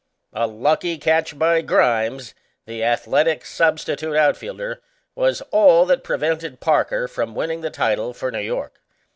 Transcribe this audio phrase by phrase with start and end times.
[0.33, 2.33] A lucky catch by Grimes,
[2.65, 4.81] the Athletics' substitute outfielder,
[5.13, 8.81] was all that prevented Parker from winning the title for New York.